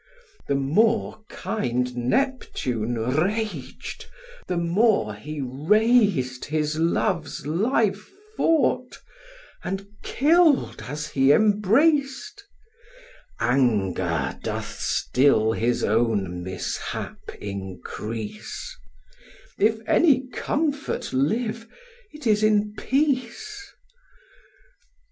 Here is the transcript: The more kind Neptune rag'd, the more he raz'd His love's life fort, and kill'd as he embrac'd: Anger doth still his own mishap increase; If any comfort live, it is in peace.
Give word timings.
The 0.47 0.55
more 0.55 1.21
kind 1.29 1.95
Neptune 1.95 2.97
rag'd, 2.97 4.07
the 4.47 4.57
more 4.57 5.13
he 5.13 5.41
raz'd 5.43 6.45
His 6.45 6.79
love's 6.79 7.45
life 7.45 8.09
fort, 8.35 8.97
and 9.63 9.85
kill'd 10.01 10.81
as 10.87 11.09
he 11.09 11.31
embrac'd: 11.31 12.41
Anger 13.39 14.39
doth 14.41 14.71
still 14.79 15.51
his 15.51 15.83
own 15.83 16.41
mishap 16.41 17.35
increase; 17.39 18.75
If 19.59 19.81
any 19.87 20.27
comfort 20.29 21.13
live, 21.13 21.67
it 22.11 22.25
is 22.25 22.41
in 22.41 22.73
peace. 22.75 23.71